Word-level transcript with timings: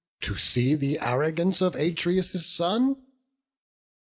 To 0.21 0.35
see 0.35 0.73
the 0.73 0.97
arrogance 0.99 1.61
of 1.61 1.75
Atreus' 1.75 2.47
son? 2.47 2.95